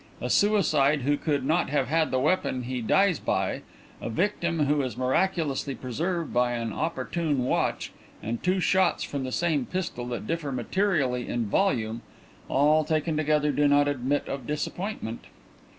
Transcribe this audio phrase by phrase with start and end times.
[0.19, 3.61] "A suicide who could not have had the weapon he dies by,
[4.01, 7.91] a victim who is miraculously preserved by an opportune watch,
[8.23, 12.01] and two shots from the same pistol that differ materially in volume,
[12.49, 15.25] all taken together do not admit of disappointment."